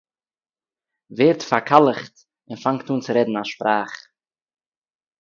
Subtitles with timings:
[1.17, 2.15] ווערט פאַרקאַלכט
[2.49, 3.93] און פאַנגט אָן צו רעדן אַ שפּראַך